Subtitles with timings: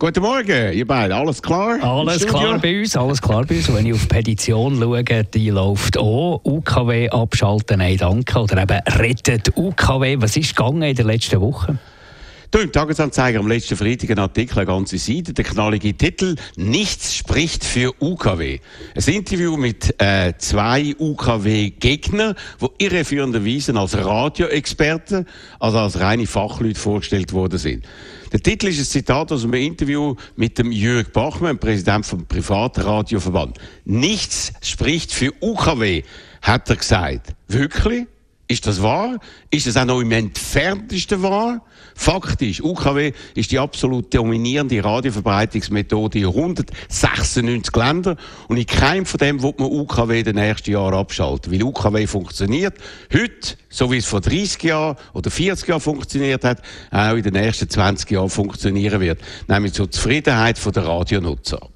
[0.00, 1.10] Guten Morgen, ihr beiden.
[1.16, 1.82] Alles klar?
[1.82, 3.68] Alles klar bei uns, alles klar bei uns.
[3.68, 6.40] Und wenn ich auf die Petition schaue, die läuft auch.
[6.44, 8.38] UKW abschalten, nein, danke.
[8.38, 10.18] Oder eben rettet UKW.
[10.20, 11.78] Was ist gegangen in der letzten Woche?
[12.50, 17.14] Du, im Tagesanzeiger am letzten Freitag ein Artikel, eine ganze Seite, der knallige Titel «Nichts
[17.14, 18.60] spricht für UKW».
[18.94, 25.26] Ein Interview mit äh, zwei UKW-Gegnern, die irreführenderweise als Radioexperten,
[25.60, 27.84] also als reine Fachleute vorgestellt worden sind.
[28.32, 33.58] Der Titel ist ein Zitat aus einem Interview mit dem Jürg Bachmann, Präsident vom Privatradioverband.
[33.84, 36.02] Nichts spricht für UKW,
[36.40, 37.34] hat er gesagt.
[37.46, 38.06] Wirklich?
[38.50, 39.18] Ist das wahr?
[39.50, 41.62] Ist es auch noch im entferntesten wahr?
[41.94, 48.16] Fakt ist, UKW ist die absolut dominierende Radioverbreitungsmethode in 196 Ländern
[48.48, 51.52] und in keinem von dem wird man UKW den nächsten Jahren abschalten.
[51.52, 52.74] Weil UKW funktioniert
[53.12, 57.34] heute, so wie es vor 30 Jahren oder 40 Jahren funktioniert hat, auch in den
[57.34, 59.20] nächsten 20 Jahren funktionieren wird.
[59.46, 61.68] Nämlich zur Zufriedenheit der Radionutzer.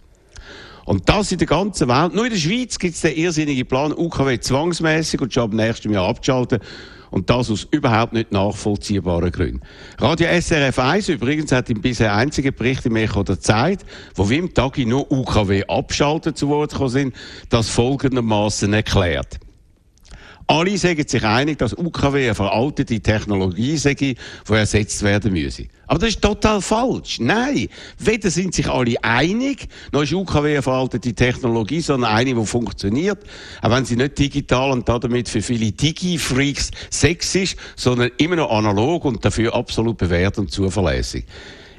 [0.85, 2.15] Und das in der ganzen Welt.
[2.15, 5.93] Nur in der Schweiz gibt es den irrsinnigen Plan, UKW zwangsmäßig und schon ab nächstem
[5.93, 6.61] Jahr abzuschalten.
[7.11, 9.61] Und das aus überhaupt nicht nachvollziehbaren Gründen.
[9.99, 13.81] Radio SRF 1 übrigens hat im bisher einzigen Bericht im Echo der Zeit,
[14.15, 17.15] wo wir im Tag nur UKW abschalten zu Wort gekommen sind,
[17.51, 19.39] das folgendermaßen erklärt.
[20.47, 24.17] Alle sind sich einig, dass UKW eine veraltete Technologie sei, die
[24.49, 25.67] ersetzt werden müsse.
[25.87, 27.21] Aber das ist total falsch.
[27.21, 27.69] Nein.
[27.99, 33.19] Weder sind sich alle einig, noch ist UKW eine veraltete Technologie, sondern eine, die funktioniert.
[33.61, 38.51] Auch wenn sie nicht digital und damit für viele Digi-Freaks sex ist, sondern immer noch
[38.51, 41.25] analog und dafür absolut bewährt und zuverlässig.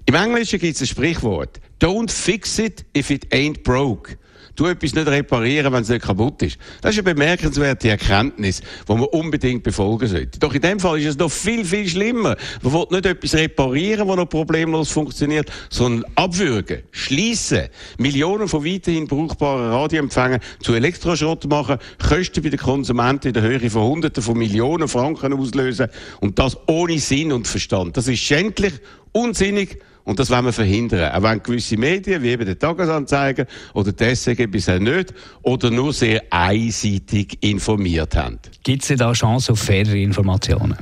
[0.05, 1.59] Im Englischen gibt es ein Sprichwort.
[1.79, 4.17] Don't fix it if it ain't broke
[4.55, 6.57] tu etwas nicht reparieren, wenn es nicht kaputt ist.
[6.81, 10.39] Das ist eine bemerkenswerte Erkenntnis, die man unbedingt befolgen sollte.
[10.39, 12.35] Doch in dem Fall ist es noch viel, viel schlimmer.
[12.61, 19.07] Man will nicht etwas reparieren, das noch problemlos funktioniert, sondern abwürgen, schließen, Millionen von weiterhin
[19.07, 21.77] brauchbaren Radioempfängern zu Elektroschrott machen,
[22.07, 25.87] Kosten bei den Konsumenten in der Höhe von Hunderten von Millionen Franken auslösen
[26.19, 27.97] und das ohne Sinn und Verstand.
[27.97, 28.73] Das ist schändlich,
[29.11, 31.11] unsinnig und das wollen wir verhindern.
[31.13, 35.93] Auch wenn gewisse Medien, wie eben der Tagesanzeiger oder die SEG bisher nicht oder nur
[35.93, 38.39] sehr einseitig informiert haben.
[38.63, 40.77] Gibt es da Chance auf faire Informationen?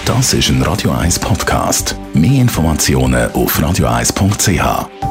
[0.05, 1.95] Das ist ein Radio 1 Podcast.
[2.13, 5.10] Mehr Informationen auf radio1.ch.